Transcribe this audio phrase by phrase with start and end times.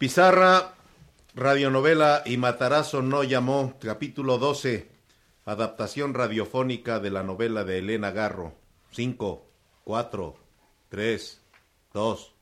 [0.00, 0.76] Pizarra,
[1.34, 4.88] radionovela Y Matarazo no llamó, capítulo 12,
[5.44, 8.54] adaptación radiofónica de la novela de Elena Garro.
[8.92, 9.44] 5,
[9.84, 10.36] 4,
[10.88, 11.40] 3,
[11.92, 12.34] 2.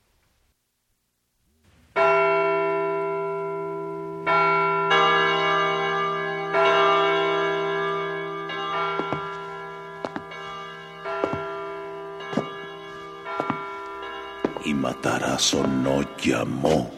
[14.65, 16.98] Y Matarazo no llamó.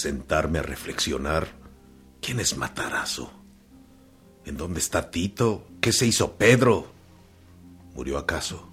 [0.00, 1.48] Sentarme a reflexionar.
[2.20, 3.32] ¿Quién es Matarazo?
[4.44, 5.66] ¿En dónde está Tito?
[5.80, 6.92] ¿Qué se hizo Pedro?
[7.94, 8.70] ¿Murió acaso?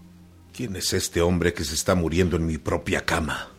[0.53, 3.49] ¿Quién es este hombre que se está muriendo en mi propia cama?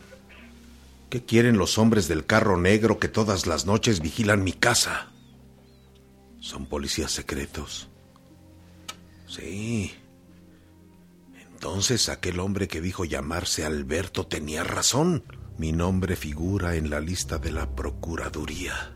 [1.09, 5.11] ¿Qué quieren los hombres del carro negro que todas las noches vigilan mi casa?
[6.39, 7.87] ¿Son policías secretos?
[9.27, 9.93] Sí.
[11.51, 15.23] Entonces aquel hombre que dijo llamarse Alberto tenía razón.
[15.59, 18.95] Mi nombre figura en la lista de la Procuraduría.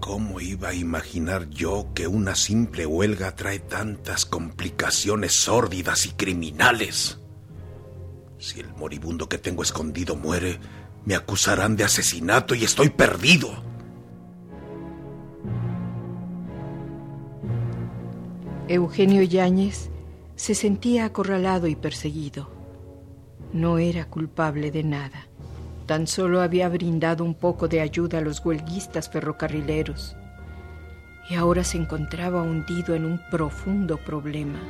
[0.00, 7.20] ¿Cómo iba a imaginar yo que una simple huelga trae tantas complicaciones sórdidas y criminales?
[8.38, 10.58] Si el moribundo que tengo escondido muere,
[11.04, 13.50] me acusarán de asesinato y estoy perdido.
[18.68, 19.90] Eugenio Yáñez
[20.34, 22.48] se sentía acorralado y perseguido.
[23.52, 25.29] No era culpable de nada.
[25.90, 30.14] Tan solo había brindado un poco de ayuda a los huelguistas ferrocarrileros.
[31.28, 34.60] Y ahora se encontraba hundido en un profundo problema.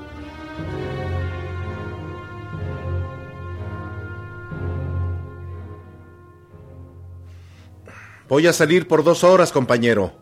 [8.27, 10.15] Voy a salir por dos horas, compañero.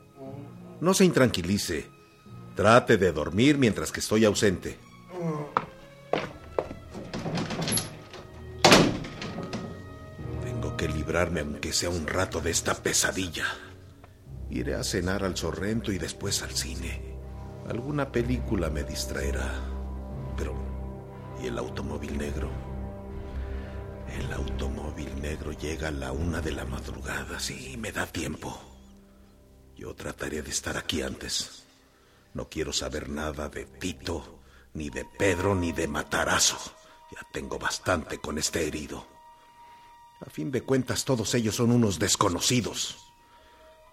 [0.80, 1.86] No se intranquilice.
[2.56, 4.76] Trate de dormir mientras que estoy ausente.
[11.16, 13.46] Aunque sea un rato de esta pesadilla.
[14.50, 17.16] Iré a cenar al Sorrento y después al cine.
[17.68, 19.50] Alguna película me distraerá.
[20.36, 20.54] Pero,
[21.42, 22.50] ¿y el automóvil negro?
[24.18, 27.40] El automóvil negro llega a la una de la madrugada.
[27.40, 28.58] Sí, me da tiempo.
[29.76, 31.64] Yo trataré de estar aquí antes.
[32.34, 34.40] No quiero saber nada de Tito,
[34.74, 36.58] ni de Pedro, ni de Matarazo.
[37.12, 39.17] Ya tengo bastante con este herido.
[40.20, 42.96] A fin de cuentas, todos ellos son unos desconocidos.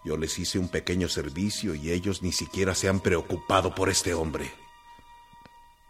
[0.03, 4.13] Yo les hice un pequeño servicio y ellos ni siquiera se han preocupado por este
[4.13, 4.51] hombre.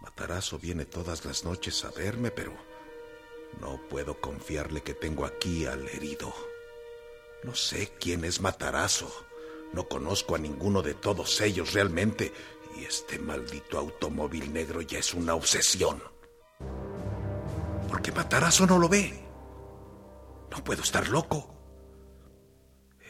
[0.01, 2.53] Matarazo viene todas las noches a verme, pero
[3.59, 6.33] no puedo confiarle que tengo aquí al herido.
[7.43, 9.11] No sé quién es Matarazo.
[9.73, 12.33] No conozco a ninguno de todos ellos realmente.
[12.77, 16.01] Y este maldito automóvil negro ya es una obsesión.
[17.89, 19.24] ¿Por qué Matarazo no lo ve?
[20.55, 21.53] No puedo estar loco.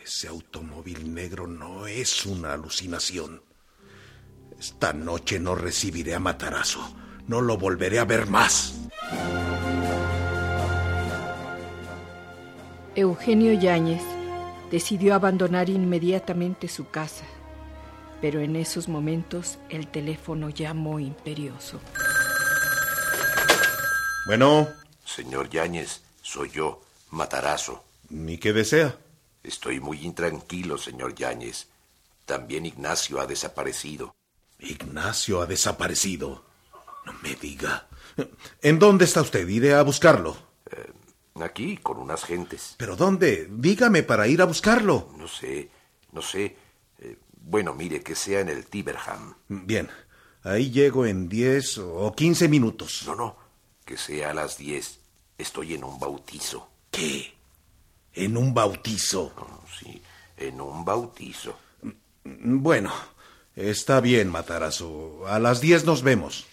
[0.03, 3.44] Ese automóvil negro no es una alucinación.
[4.59, 6.79] Esta noche no recibiré a Matarazo.
[7.28, 8.73] No lo volveré a ver más.
[12.95, 14.01] Eugenio Yáñez
[14.72, 17.25] decidió abandonar inmediatamente su casa,
[18.22, 21.79] pero en esos momentos el teléfono llamó imperioso.
[24.25, 24.67] Bueno,
[25.03, 27.84] Señor Yáñez, soy yo, Matarazo.
[28.09, 28.97] ¿ni qué desea?
[29.43, 31.67] Estoy muy intranquilo, señor Yáñez.
[32.25, 34.16] También Ignacio ha desaparecido.
[34.59, 36.46] Ignacio ha desaparecido.
[37.05, 37.87] No me diga.
[38.61, 39.47] ¿En dónde está usted?
[39.47, 40.37] Iré a buscarlo.
[41.41, 42.75] Aquí, con unas gentes.
[42.78, 43.47] ¿Pero dónde?
[43.51, 45.09] Dígame para ir a buscarlo.
[45.17, 45.69] No sé,
[46.13, 46.55] no sé.
[46.99, 49.35] Eh, bueno, mire, que sea en el Tiberham.
[49.49, 49.90] Bien,
[50.43, 53.03] ahí llego en 10 o 15 minutos.
[53.05, 53.35] No, no,
[53.84, 54.99] que sea a las diez.
[55.37, 56.69] Estoy en un bautizo.
[56.96, 57.34] ¿Qué?
[58.14, 59.34] ¿En un bautizo?
[59.38, 60.02] Oh, sí,
[60.38, 61.58] en un bautizo.
[62.24, 62.92] Bueno,
[63.56, 65.26] Está bien, Matarazo.
[65.28, 66.46] A las diez nos vemos.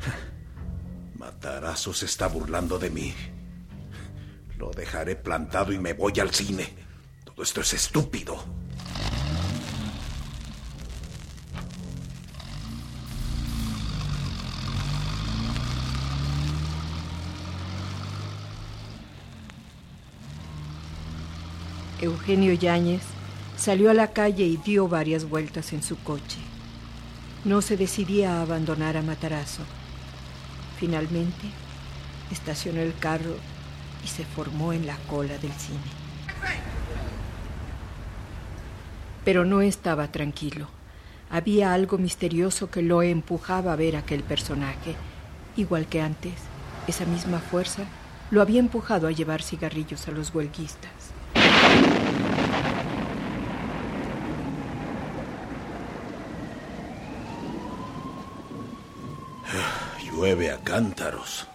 [1.18, 3.14] Matarazo se está burlando de mí.
[4.56, 6.72] Lo dejaré plantado y me voy al cine.
[7.24, 8.42] Todo esto es estúpido.
[22.02, 23.02] Eugenio Yáñez
[23.58, 26.38] salió a la calle y dio varias vueltas en su coche.
[27.44, 29.62] No se decidía a abandonar a Matarazo.
[30.78, 31.46] Finalmente,
[32.30, 33.36] estacionó el carro
[34.02, 35.78] y se formó en la cola del cine.
[39.22, 40.68] Pero no estaba tranquilo.
[41.28, 44.96] Había algo misterioso que lo empujaba a ver aquel personaje.
[45.54, 46.32] Igual que antes,
[46.86, 47.84] esa misma fuerza
[48.30, 50.99] lo había empujado a llevar cigarrillos a los huelguistas.
[60.20, 61.46] Llueve a cántaros.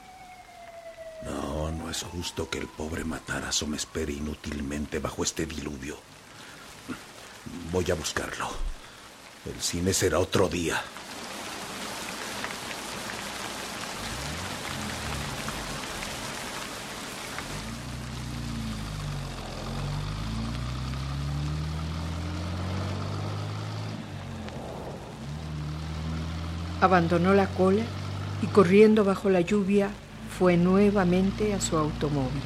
[1.23, 5.95] No, no es justo que el pobre Matarazo me espere inútilmente bajo este diluvio.
[7.71, 8.49] Voy a buscarlo.
[9.45, 10.81] El cine será otro día.
[26.81, 27.85] Abandonó la cola
[28.45, 29.89] y corriendo bajo la lluvia
[30.37, 32.43] fue nuevamente a su automóvil.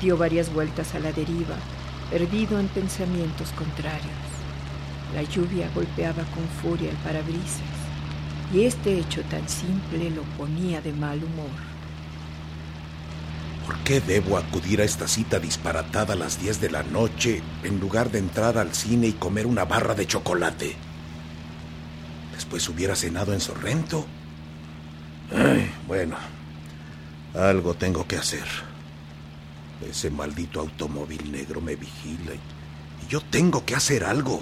[0.00, 1.54] Dio varias vueltas a la deriva,
[2.10, 4.10] perdido en pensamientos contrarios.
[5.14, 7.60] La lluvia golpeaba con furia el parabrisas
[8.52, 11.70] y este hecho tan simple lo ponía de mal humor.
[13.64, 17.78] ¿Por qué debo acudir a esta cita disparatada a las 10 de la noche en
[17.78, 20.74] lugar de entrar al cine y comer una barra de chocolate?
[22.34, 24.04] Después hubiera cenado en Sorrento.
[25.86, 26.16] Bueno,
[27.34, 28.46] algo tengo que hacer.
[29.88, 32.40] Ese maldito automóvil negro me vigila y,
[33.08, 34.40] yo tengo que hacer algo.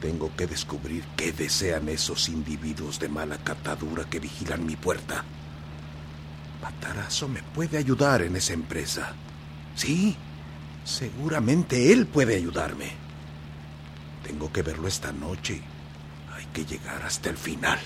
[0.00, 5.24] Tengo que descubrir qué desean esos individuos de mala catadura que vigilan mi puerta.
[6.62, 9.12] Matarazo me puede ayudar en esa empresa.
[9.74, 10.16] Sí,
[10.84, 12.92] seguramente él puede ayudarme.
[14.26, 15.60] Tengo que verlo esta noche.
[16.34, 17.78] Hay que llegar hasta el final.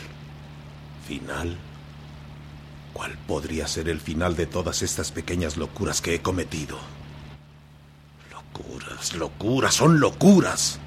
[1.09, 1.57] ¿Final?
[2.99, 6.81] ¿Cuál podría ser el final de todas estas pequeñas locuras que he cometido?
[8.33, 10.81] Locuras, locuras, son locuras.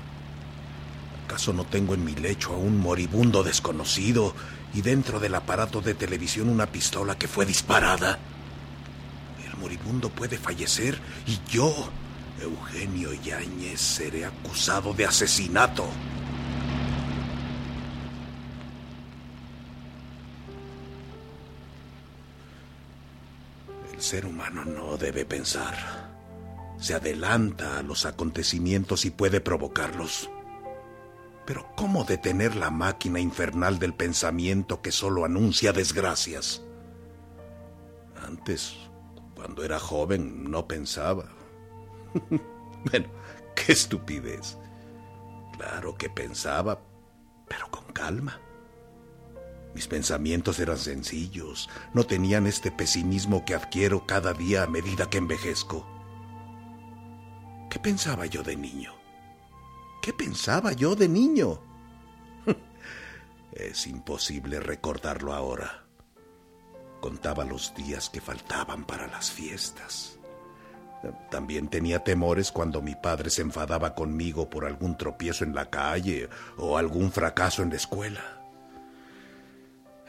[1.24, 4.36] ¿Acaso no tengo en mi lecho a un moribundo desconocido
[4.74, 8.20] y dentro del aparato de televisión una pistola que fue disparada?
[9.46, 11.74] El moribundo puede fallecer y yo,
[12.42, 15.88] Eugenio Yáñez, seré acusado de asesinato.
[24.12, 25.74] Ser humano no debe pensar.
[26.78, 30.30] Se adelanta a los acontecimientos y puede provocarlos.
[31.46, 36.62] Pero ¿cómo detener la máquina infernal del pensamiento que solo anuncia desgracias?
[38.22, 38.76] Antes,
[39.34, 41.30] cuando era joven, no pensaba.
[42.92, 43.08] bueno,
[43.56, 44.58] qué estupidez.
[45.56, 46.82] Claro que pensaba,
[47.48, 48.42] pero con calma.
[49.74, 55.18] Mis pensamientos eran sencillos, no tenían este pesimismo que adquiero cada día a medida que
[55.18, 55.88] envejezco.
[57.70, 58.94] ¿Qué pensaba yo de niño?
[60.02, 61.62] ¿Qué pensaba yo de niño?
[63.54, 65.86] Es imposible recordarlo ahora.
[67.00, 70.20] Contaba los días que faltaban para las fiestas.
[71.30, 76.30] También tenía temores cuando mi padre se enfadaba conmigo por algún tropiezo en la calle
[76.58, 78.41] o algún fracaso en la escuela.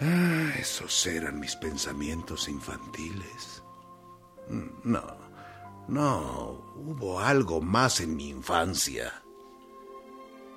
[0.05, 3.63] Ah, esos eran mis pensamientos infantiles.
[4.83, 5.17] No,
[5.87, 9.23] no, hubo algo más en mi infancia.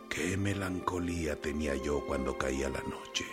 [0.10, 3.26] Qué melancolía tenía yo cuando caía la noche,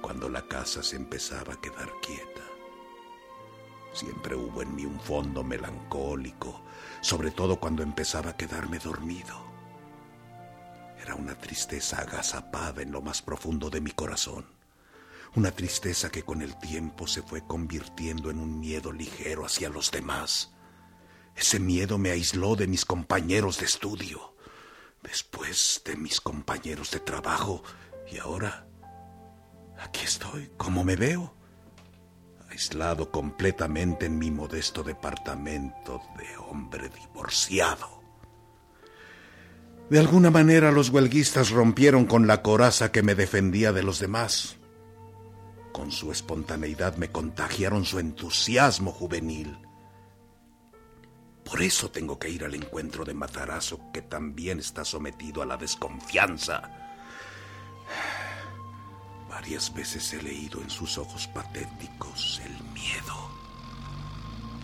[0.00, 2.42] cuando la casa se empezaba a quedar quieta.
[3.92, 6.62] Siempre hubo en mí un fondo melancólico,
[7.00, 9.34] sobre todo cuando empezaba a quedarme dormido.
[11.02, 14.55] Era una tristeza agazapada en lo más profundo de mi corazón,
[15.36, 19.90] una tristeza que con el tiempo se fue convirtiendo en un miedo ligero hacia los
[19.90, 20.52] demás.
[21.36, 24.34] Ese miedo me aisló de mis compañeros de estudio
[25.02, 27.62] después de mis compañeros de trabajo
[28.10, 28.66] y ahora
[29.78, 31.34] aquí estoy, como me veo,
[32.48, 38.00] aislado completamente en mi modesto departamento de hombre divorciado.
[39.90, 44.56] De alguna manera los huelguistas rompieron con la coraza que me defendía de los demás.
[45.76, 49.58] Con su espontaneidad me contagiaron su entusiasmo juvenil.
[51.44, 55.58] Por eso tengo que ir al encuentro de Matarazo, que también está sometido a la
[55.58, 56.62] desconfianza.
[59.28, 63.30] Varias veces he leído en sus ojos patéticos el miedo.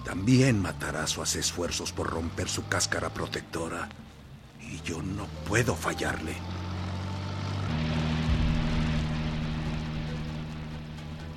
[0.07, 3.91] También Matarazo hace esfuerzos por romper su cáscara protectora
[4.63, 6.37] y yo no puedo fallarle.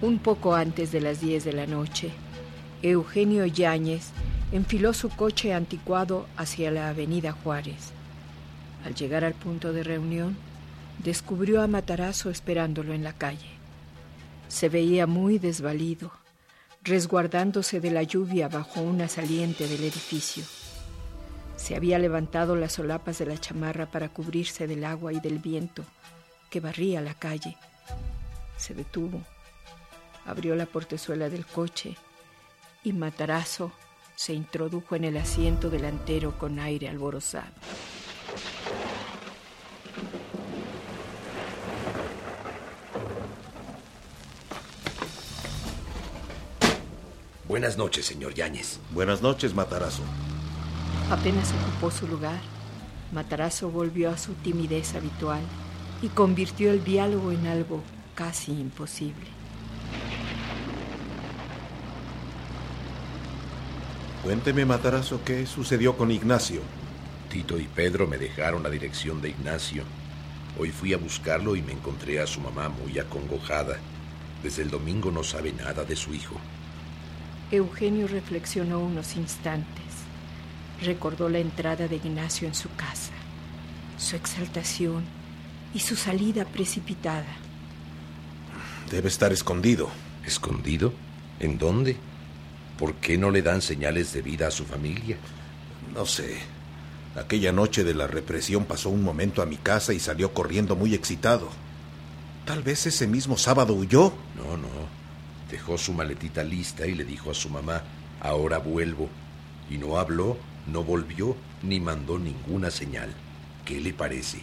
[0.01, 2.11] Un poco antes de las 10 de la noche,
[2.81, 4.11] Eugenio Yáñez
[4.51, 7.91] enfiló su coche anticuado hacia la avenida Juárez.
[8.83, 10.35] Al llegar al punto de reunión,
[11.01, 13.49] descubrió a Matarazo esperándolo en la calle.
[14.49, 16.11] Se veía muy desvalido,
[16.83, 20.43] resguardándose de la lluvia bajo una saliente del edificio.
[21.55, 25.83] Se había levantado las solapas de la chamarra para cubrirse del agua y del viento
[26.49, 27.57] que barría la calle.
[28.57, 29.23] Se detuvo,
[30.25, 31.95] abrió la portezuela del coche
[32.83, 33.71] y Matarazo
[34.15, 37.51] se introdujo en el asiento delantero con aire alborozado.
[47.47, 48.79] Buenas noches, señor Yáñez.
[48.91, 50.03] Buenas noches, Matarazo.
[51.09, 52.39] Apenas ocupó su lugar,
[53.11, 55.41] Matarazo volvió a su timidez habitual
[56.01, 57.81] y convirtió el diálogo en algo
[58.15, 59.27] casi imposible.
[64.25, 66.61] Cuénteme, Matarazo, ¿qué sucedió con Ignacio?
[67.29, 69.83] Tito y Pedro me dejaron la dirección de Ignacio.
[70.57, 73.77] Hoy fui a buscarlo y me encontré a su mamá muy acongojada.
[74.41, 76.37] Desde el domingo no sabe nada de su hijo.
[77.51, 79.85] Eugenio reflexionó unos instantes.
[80.81, 83.13] Recordó la entrada de Ignacio en su casa,
[83.99, 85.03] su exaltación
[85.71, 87.37] y su salida precipitada.
[88.89, 89.91] Debe estar escondido.
[90.25, 90.93] ¿Escondido?
[91.39, 91.97] ¿En dónde?
[92.77, 95.17] ¿Por qué no le dan señales de vida a su familia?
[95.93, 96.37] No sé.
[97.15, 100.93] Aquella noche de la represión pasó un momento a mi casa y salió corriendo muy
[100.93, 101.49] excitado.
[102.45, 104.13] Tal vez ese mismo sábado huyó.
[104.35, 104.67] No, no.
[105.49, 107.83] Dejó su maletita lista y le dijo a su mamá,
[108.19, 109.09] ahora vuelvo.
[109.69, 113.13] Y no habló, no volvió, ni mandó ninguna señal.
[113.63, 114.41] ¿Qué le parece?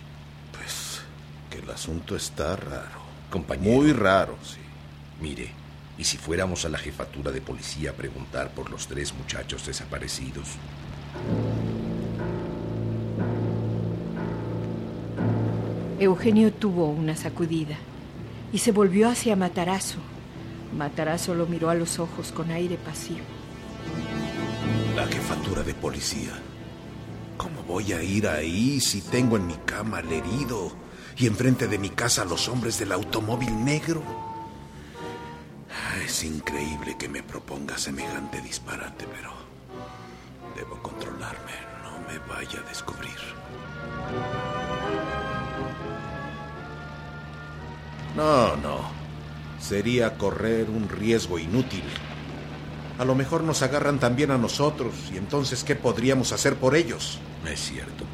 [0.57, 1.03] Pues
[1.51, 3.03] que el asunto está raro.
[3.31, 3.83] Compañero.
[3.83, 4.59] Muy raro, sí.
[5.21, 5.53] Mire,
[5.99, 10.49] ¿y si fuéramos a la jefatura de policía a preguntar por los tres muchachos desaparecidos?
[15.99, 17.77] Eugenio tuvo una sacudida
[18.53, 19.99] y se volvió hacia Matarazo.
[20.77, 23.21] Matarazo lo miró a los ojos con aire pasivo.
[24.97, 26.33] La jefatura de policía.
[27.37, 30.73] ¿Cómo voy a ir ahí si tengo en mi cama al herido
[31.17, 34.32] y enfrente de mi casa a los hombres del automóvil negro?
[36.12, 39.33] Es increíble que me proponga semejante disparate, pero
[40.54, 41.52] debo controlarme.
[41.83, 43.16] No me vaya a descubrir.
[48.14, 48.90] No, no.
[49.59, 51.85] Sería correr un riesgo inútil.
[52.99, 57.21] A lo mejor nos agarran también a nosotros y entonces ¿qué podríamos hacer por ellos?
[57.50, 58.04] Es cierto,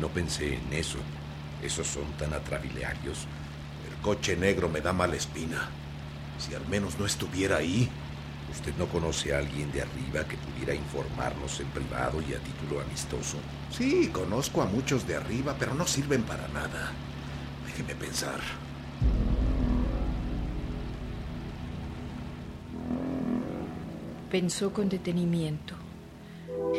[0.00, 0.98] no pensé en eso.
[1.60, 3.26] Esos son tan atrabiliarios.
[3.90, 5.68] El coche negro me da mala espina.
[6.38, 7.88] Si al menos no estuviera ahí.
[8.50, 12.80] ¿Usted no conoce a alguien de arriba que pudiera informarnos en privado y a título
[12.80, 13.36] amistoso?
[13.70, 16.92] Sí, conozco a muchos de arriba, pero no sirven para nada.
[17.66, 18.40] Déjeme pensar.
[24.30, 25.74] Pensó con detenimiento.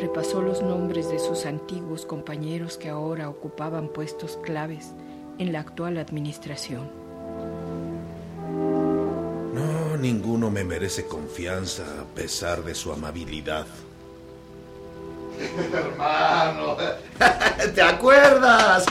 [0.00, 4.92] Repasó los nombres de sus antiguos compañeros que ahora ocupaban puestos claves
[5.38, 7.09] en la actual administración.
[10.00, 13.66] No, ninguno me merece confianza a pesar de su amabilidad.
[15.74, 16.78] Hermano,
[17.74, 18.86] ¿te acuerdas?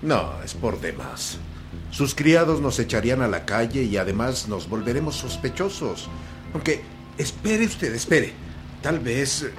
[0.00, 1.38] No, es por demás.
[1.90, 6.08] Sus criados nos echarían a la calle y además nos volveremos sospechosos.
[6.54, 6.82] Aunque,
[7.18, 8.32] espere usted, espere.
[8.80, 9.42] Tal vez...
[9.42, 9.52] eh,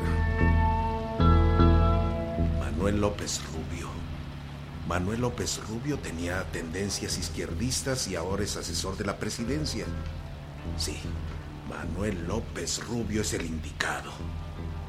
[2.60, 3.61] Manuel López Rubio.
[4.92, 9.86] Manuel López Rubio tenía tendencias izquierdistas y ahora es asesor de la presidencia.
[10.76, 10.98] Sí,
[11.70, 14.12] Manuel López Rubio es el indicado.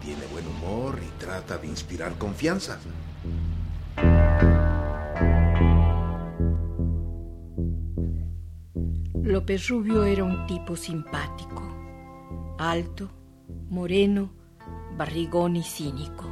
[0.01, 2.81] Tiene buen humor y trata de inspirar confianza.
[9.23, 13.09] López Rubio era un tipo simpático, alto,
[13.69, 14.33] moreno,
[14.97, 16.29] barrigón y cínico.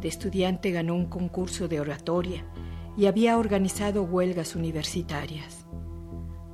[0.00, 2.42] De estudiante ganó un concurso de oratoria
[2.96, 5.66] y había organizado huelgas universitarias.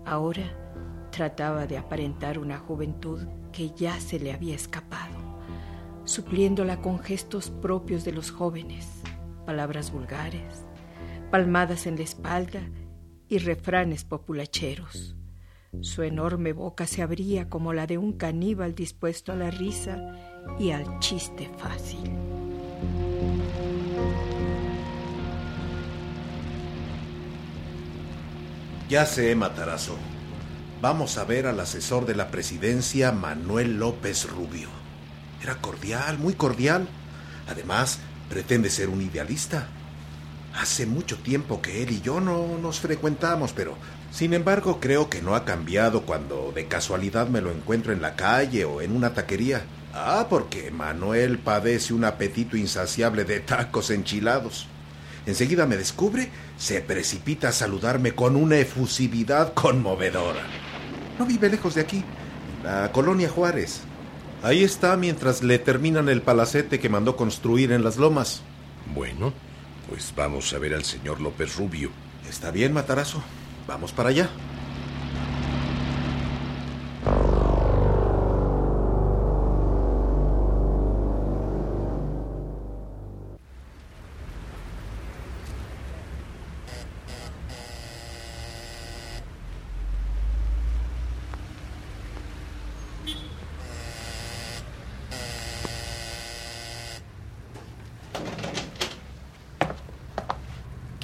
[0.05, 5.15] Ahora trataba de aparentar una juventud que ya se le había escapado,
[6.05, 9.03] supliéndola con gestos propios de los jóvenes,
[9.47, 10.67] palabras vulgares,
[11.31, 12.61] palmadas en la espalda
[13.29, 15.17] y refranes populacheros.
[15.81, 19.99] Su enorme boca se abría como la de un caníbal dispuesto a la risa
[20.59, 22.11] y al chiste fácil.
[28.89, 29.97] Ya sé, Matarazo.
[30.81, 34.69] Vamos a ver al asesor de la presidencia, Manuel López Rubio.
[35.43, 36.87] Era cordial, muy cordial.
[37.49, 39.67] Además, pretende ser un idealista.
[40.55, 43.77] Hace mucho tiempo que él y yo no nos frecuentamos, pero
[44.13, 48.15] sin embargo creo que no ha cambiado cuando de casualidad me lo encuentro en la
[48.15, 49.65] calle o en una taquería.
[49.95, 54.69] Ah, porque Manuel padece un apetito insaciable de tacos enchilados.
[55.27, 60.43] Enseguida me descubre, se precipita a saludarme con una efusividad conmovedora.
[61.19, 62.05] No vive lejos de aquí,
[62.63, 63.81] la colonia Juárez.
[64.43, 68.43] Ahí está mientras le terminan el palacete que mandó construir en las lomas.
[68.95, 69.33] Bueno,
[69.89, 71.91] pues vamos a ver al señor López Rubio.
[72.29, 73.23] Está bien, Matarazo.
[73.67, 74.29] Vamos para allá.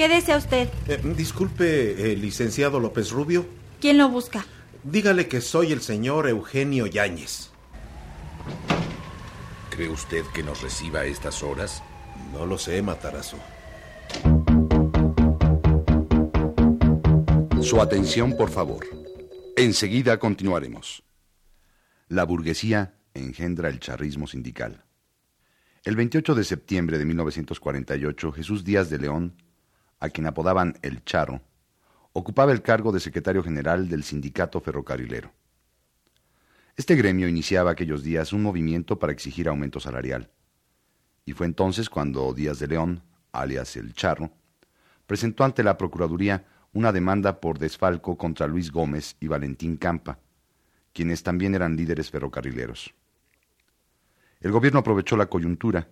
[0.03, 0.69] ¿Qué desea usted?
[0.89, 3.47] Eh, disculpe, eh, licenciado López Rubio.
[3.81, 4.45] ¿Quién lo busca?
[4.83, 7.51] Dígale que soy el señor Eugenio Yáñez.
[9.71, 11.85] ¿Cree usted que nos reciba a estas horas?
[12.33, 13.37] No lo sé, Matarazo.
[17.61, 18.85] Su atención, por favor.
[19.57, 21.05] Enseguida continuaremos.
[22.09, 24.85] La burguesía engendra el charrismo sindical.
[25.85, 29.37] El 28 de septiembre de 1948, Jesús Díaz de León
[30.03, 31.41] a quien apodaban el Charo,
[32.13, 35.31] ocupaba el cargo de secretario general del sindicato ferrocarrilero.
[36.77, 40.29] Este gremio iniciaba aquellos días un movimiento para exigir aumento salarial,
[41.25, 44.33] y fue entonces cuando Díaz de León, alias el Charro,
[45.07, 50.19] presentó ante la Procuraduría una demanda por desfalco contra Luis Gómez y Valentín Campa,
[50.93, 52.93] quienes también eran líderes ferrocarrileros.
[54.41, 55.89] El gobierno aprovechó la coyuntura,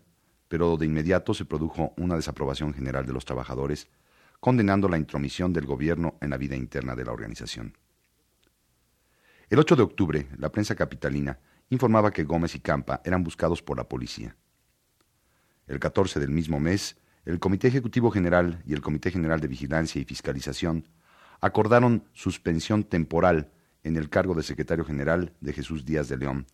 [0.49, 3.87] pero de inmediato se produjo una desaprobación general de los trabajadores
[4.41, 7.77] condenando la intromisión del gobierno en la vida interna de la organización.
[9.51, 13.77] El 8 de octubre, la prensa capitalina informaba que Gómez y Campa eran buscados por
[13.77, 14.37] la policía.
[15.67, 20.01] El 14 del mismo mes, el Comité Ejecutivo General y el Comité General de Vigilancia
[20.01, 20.89] y Fiscalización
[21.41, 26.47] acordaron suspensión temporal en el cargo de secretario general de Jesús Díaz de León,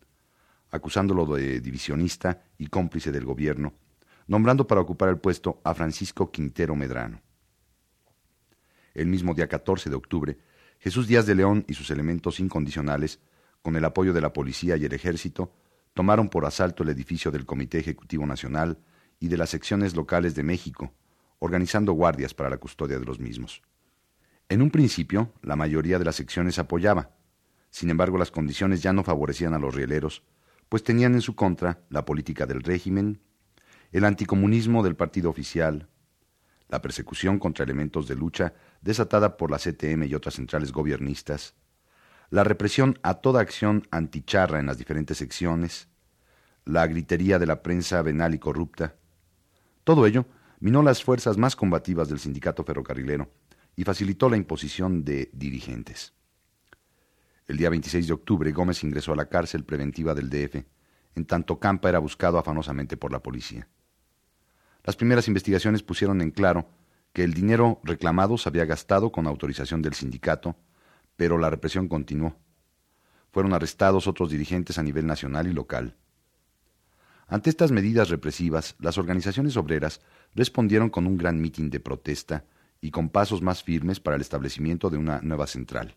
[0.71, 3.75] acusándolo de divisionista y cómplice del gobierno,
[4.27, 7.26] nombrando para ocupar el puesto a Francisco Quintero Medrano
[8.97, 10.39] el mismo día 14 de octubre,
[10.79, 13.21] Jesús Díaz de León y sus elementos incondicionales,
[13.63, 15.53] con el apoyo de la policía y el ejército,
[15.93, 18.79] tomaron por asalto el edificio del Comité Ejecutivo Nacional
[19.21, 20.93] y de las secciones locales de México,
[21.39, 23.63] organizando guardias para la custodia de los mismos.
[24.49, 27.11] En un principio, la mayoría de las secciones apoyaba.
[27.71, 30.23] Sin embargo, las condiciones ya no favorecían a los rieleros,
[30.69, 33.21] pues tenían en su contra la política del régimen,
[33.93, 35.89] el anticomunismo del partido oficial,
[36.69, 41.55] la persecución contra elementos de lucha desatada por la CTM y otras centrales gobiernistas,
[42.31, 45.89] la represión a toda acción anticharra en las diferentes secciones,
[46.65, 48.97] la gritería de la prensa venal y corrupta.
[49.85, 50.27] Todo ello
[50.59, 53.31] minó las fuerzas más combativas del sindicato ferrocarrilero
[53.77, 56.15] y facilitó la imposición de dirigentes.
[57.47, 60.65] El día 26 de octubre Gómez ingresó a la cárcel preventiva del DF,
[61.15, 63.69] en tanto Campa era buscado afanosamente por la policía.
[64.87, 66.69] Las primeras investigaciones pusieron en claro
[67.13, 70.55] que el dinero reclamado se había gastado con autorización del sindicato,
[71.17, 72.37] pero la represión continuó.
[73.33, 75.97] Fueron arrestados otros dirigentes a nivel nacional y local.
[77.27, 80.01] Ante estas medidas represivas, las organizaciones obreras
[80.37, 82.45] respondieron con un gran mitin de protesta
[82.81, 85.97] y con pasos más firmes para el establecimiento de una nueva central.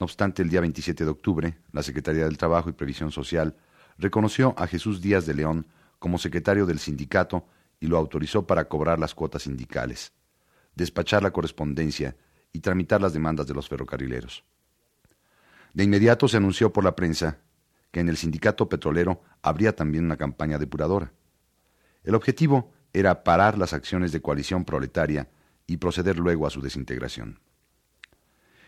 [0.00, 3.56] No obstante, el día 27 de octubre, la Secretaría del Trabajo y Previsión Social
[3.98, 5.66] reconoció a Jesús Díaz de León
[6.02, 7.46] como secretario del sindicato
[7.78, 10.12] y lo autorizó para cobrar las cuotas sindicales,
[10.74, 12.16] despachar la correspondencia
[12.52, 14.42] y tramitar las demandas de los ferrocarrileros.
[15.72, 17.38] De inmediato se anunció por la prensa
[17.92, 21.12] que en el sindicato petrolero habría también una campaña depuradora.
[22.02, 25.28] El objetivo era parar las acciones de coalición proletaria
[25.68, 27.38] y proceder luego a su desintegración.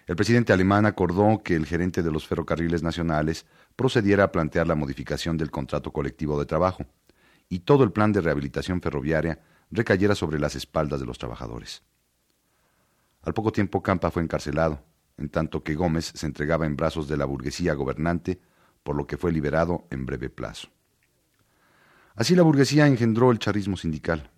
[0.06, 3.44] El presidente alemán acordó que el gerente de los ferrocarriles nacionales
[3.74, 6.86] procediera a plantear la modificación del contrato colectivo de trabajo
[7.48, 11.82] y todo el plan de rehabilitación ferroviaria recayera sobre las espaldas de los trabajadores.
[13.22, 14.82] Al poco tiempo Campa fue encarcelado,
[15.16, 18.40] en tanto que Gómez se entregaba en brazos de la burguesía gobernante,
[18.82, 20.68] por lo que fue liberado en breve plazo.
[22.14, 24.30] Así la burguesía engendró el charismo sindical.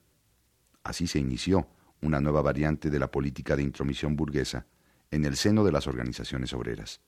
[0.83, 1.69] Así se inició
[2.01, 4.67] una nueva variante de la política de intromisión burguesa
[5.11, 7.01] en el seno de las organizaciones obreras.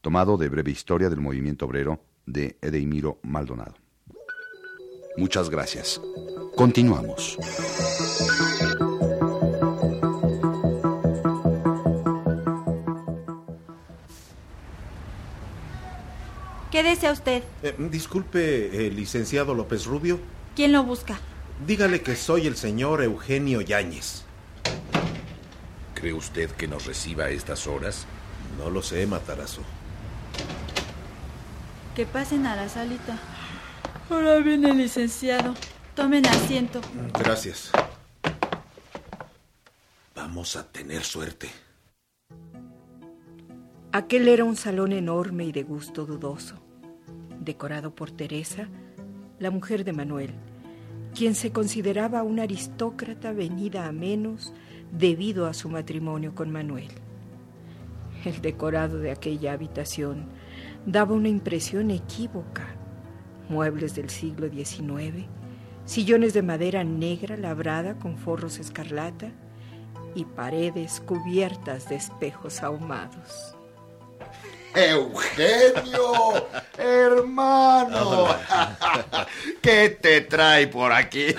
[0.00, 3.74] Tomado de breve historia del movimiento obrero de Edeimiro Maldonado.
[5.16, 6.00] Muchas gracias.
[6.54, 7.38] Continuamos.
[16.70, 17.42] ¿Qué desea usted?
[17.62, 20.20] Eh, disculpe, eh, licenciado López Rubio.
[20.54, 21.18] ¿Quién lo busca?
[21.66, 24.24] Dígale que soy el señor Eugenio Yáñez.
[25.94, 28.04] ¿Cree usted que nos reciba a estas horas?
[28.58, 29.62] No lo sé, Matarazo.
[31.94, 33.18] Que pasen a la salita.
[34.08, 35.54] Ahora viene el licenciado.
[35.94, 36.80] Tomen asiento.
[37.18, 37.72] Gracias.
[40.14, 41.48] Vamos a tener suerte.
[43.92, 46.56] Aquel era un salón enorme y de gusto dudoso,
[47.40, 48.68] decorado por Teresa,
[49.38, 50.34] la mujer de Manuel,
[51.14, 54.52] quien se consideraba una aristócrata venida a menos
[54.92, 56.90] debido a su matrimonio con Manuel.
[58.24, 60.26] El decorado de aquella habitación
[60.84, 62.75] daba una impresión equívoca.
[63.48, 65.26] Muebles del siglo XIX,
[65.84, 69.30] sillones de madera negra labrada con forros escarlata
[70.14, 73.54] y paredes cubiertas de espejos ahumados.
[74.74, 78.28] Eugenio, hermano,
[79.62, 81.28] ¿qué te trae por aquí?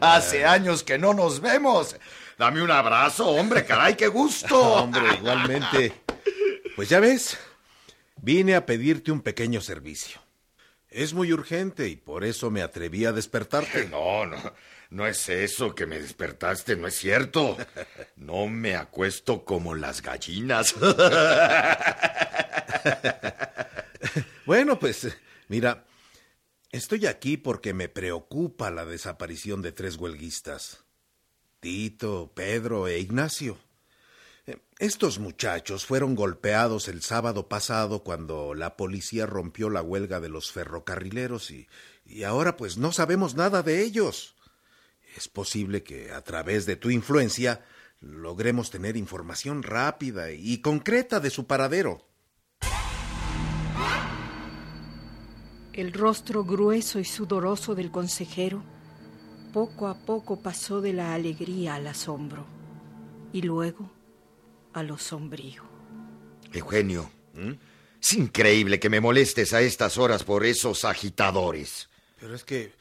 [0.00, 1.96] Hace años que no nos vemos.
[2.38, 4.60] Dame un abrazo, hombre, caray, qué gusto.
[4.60, 5.92] Hombre, igualmente.
[6.74, 7.38] Pues ya ves,
[8.26, 10.20] vine a pedirte un pequeño servicio.
[10.88, 13.86] Es muy urgente y por eso me atreví a despertarte.
[13.90, 14.36] No, no,
[14.90, 17.56] no es eso que me despertaste, no es cierto.
[18.16, 20.74] No me acuesto como las gallinas.
[24.44, 25.84] bueno, pues mira,
[26.72, 30.82] estoy aquí porque me preocupa la desaparición de tres huelguistas.
[31.60, 33.56] Tito, Pedro e Ignacio.
[34.78, 40.52] Estos muchachos fueron golpeados el sábado pasado cuando la policía rompió la huelga de los
[40.52, 41.66] ferrocarrileros y,
[42.04, 44.36] y ahora pues no sabemos nada de ellos.
[45.16, 47.64] Es posible que a través de tu influencia
[48.00, 52.06] logremos tener información rápida y concreta de su paradero.
[55.72, 58.62] El rostro grueso y sudoroso del consejero
[59.54, 62.44] poco a poco pasó de la alegría al asombro
[63.32, 63.95] y luego
[64.76, 65.64] a lo sombrío.
[66.52, 67.10] Eugenio,
[68.00, 71.88] es increíble que me molestes a estas horas por esos agitadores.
[72.20, 72.72] Pero es que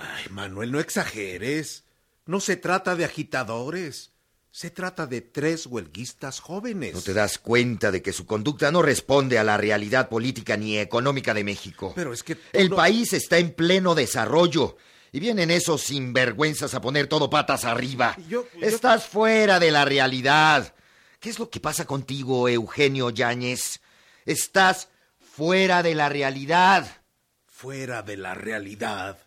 [0.00, 1.84] Ay, Manuel, no exageres.
[2.24, 4.12] No se trata de agitadores.
[4.50, 6.94] Se trata de tres huelguistas jóvenes.
[6.94, 10.78] ¿No te das cuenta de que su conducta no responde a la realidad política ni
[10.78, 11.92] económica de México?
[11.94, 12.38] Pero es que...
[12.54, 14.76] El país está en pleno desarrollo.
[15.12, 18.16] Y vienen esos sinvergüenzas a poner todo patas arriba.
[18.60, 20.74] Estás fuera de la realidad.
[21.20, 23.80] ¿Qué es lo que pasa contigo, Eugenio Yáñez?
[24.24, 27.02] Estás fuera de la realidad.
[27.46, 29.18] Fuera de la realidad.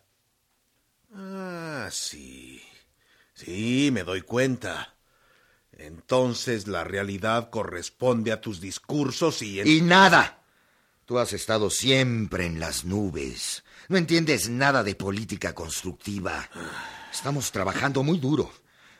[1.14, 2.62] Ah, sí.
[3.34, 4.94] Sí, me doy cuenta.
[5.72, 9.60] Entonces la realidad corresponde a tus discursos y...
[9.60, 10.42] Y nada.
[11.06, 13.64] Tú has estado siempre en las nubes.
[13.88, 16.48] No entiendes nada de política constructiva.
[17.10, 18.52] Estamos trabajando muy duro.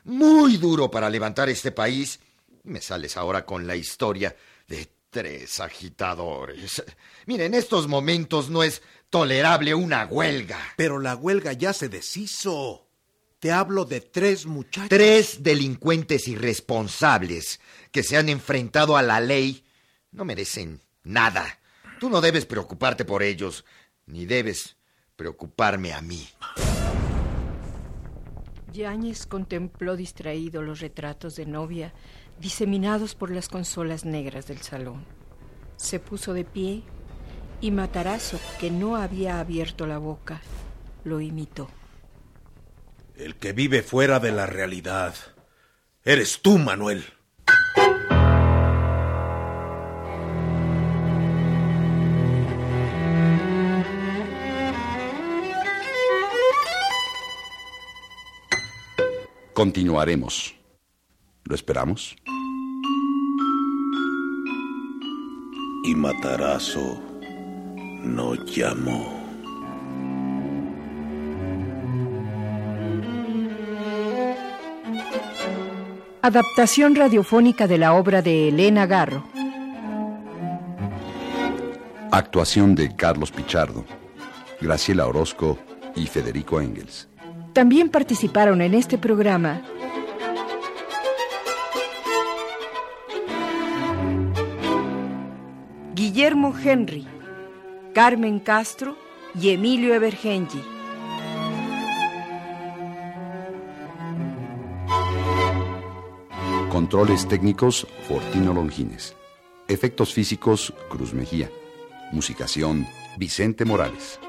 [0.05, 2.19] Muy duro para levantar este país.
[2.65, 4.35] Me sales ahora con la historia
[4.69, 6.83] de tres agitadores.
[7.27, 10.59] Mira, en estos momentos no es tolerable una huelga.
[10.77, 12.87] Pero la huelga ya se deshizo.
[13.41, 14.91] Te hablo de tres muchachos.
[14.91, 19.65] Tres delincuentes irresponsables que se han enfrentado a la ley
[20.13, 21.59] no merecen nada.
[21.99, 23.65] Tú no debes preocuparte por ellos,
[24.07, 24.77] ni debes
[25.17, 26.29] preocuparme a mí.
[28.73, 31.93] Yáñez contempló distraído los retratos de novia
[32.41, 35.05] diseminados por las consolas negras del salón.
[35.77, 36.83] Se puso de pie
[37.61, 40.41] y Matarazo, que no había abierto la boca,
[41.05, 41.69] lo imitó.
[43.15, 45.15] El que vive fuera de la realidad.
[46.03, 47.05] Eres tú, Manuel.
[59.53, 60.55] Continuaremos.
[61.45, 62.17] ¿Lo esperamos?
[65.91, 67.03] Y Matarazo
[68.05, 69.13] no llamó.
[76.23, 79.25] Adaptación radiofónica de la obra de Elena Garro.
[82.13, 83.85] Actuación de Carlos Pichardo,
[84.61, 85.59] Graciela Orozco
[85.97, 87.09] y Federico Engels.
[87.53, 89.61] También participaron en este programa
[95.93, 97.05] Guillermo Henry,
[97.93, 98.97] Carmen Castro
[99.35, 100.63] y Emilio Evergengi.
[106.71, 109.17] Controles técnicos, Fortino Longines.
[109.67, 111.51] Efectos físicos, Cruz Mejía.
[112.13, 112.87] Musicación,
[113.19, 114.21] Vicente Morales.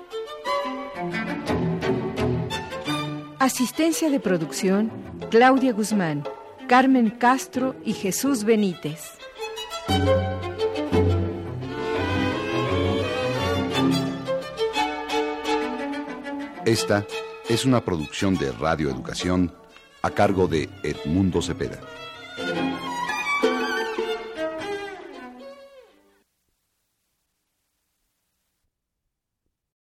[3.37, 4.91] Asistencia de producción,
[5.29, 6.23] Claudia Guzmán,
[6.67, 8.99] Carmen Castro y Jesús Benítez.
[16.71, 17.05] Esta
[17.49, 19.53] es una producción de Radio Educación
[20.03, 21.81] a cargo de Edmundo Cepeda.